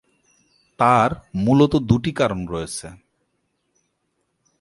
[0.79, 1.09] তার
[1.35, 2.87] মূলত দুটি কারণ রয়েছে।